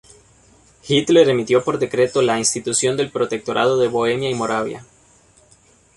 Hitler 0.87 1.29
emitió 1.29 1.63
por 1.63 1.77
decreto 1.77 2.23
la 2.23 2.39
institución 2.39 2.97
del 2.97 3.11
Protectorado 3.11 3.77
de 3.77 3.87
Bohemia 3.87 4.31
y 4.31 4.33
Moravia. 4.33 4.83